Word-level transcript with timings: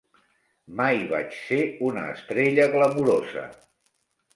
Mai 0.79 0.97
vaig 1.11 1.37
ser 1.43 1.61
una 1.91 2.09
estrella 2.17 2.69
glamurosa.. 2.77 3.51